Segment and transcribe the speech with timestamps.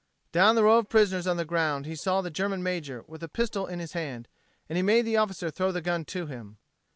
[0.31, 3.29] Down the row of prisoners on the ground he saw the German major with a
[3.29, 4.27] pistol in his hand,
[4.67, 6.57] and he made the officer throw the gun to him.